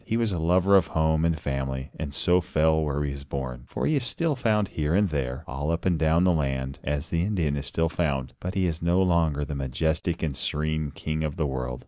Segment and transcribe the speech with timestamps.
[0.03, 3.65] He was a lover of home and family, and so fell where he was born.
[3.67, 7.11] For he is still found here and there, all up and down the land, as
[7.11, 11.23] the Indian is still found, but he is no longer the majestic and serene king
[11.23, 11.79] of the world.